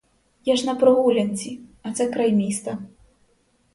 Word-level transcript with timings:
Я 0.47 0.55
ж 0.61 0.65
на 0.69 0.75
прогулянці, 0.75 1.59
а 1.81 1.91
це 1.91 2.07
край 2.11 2.31
міста. 2.33 2.77